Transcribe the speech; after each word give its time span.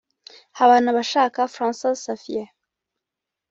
Habanabashaka 0.57 1.39
François 1.55 1.93
Xavier 2.03 2.47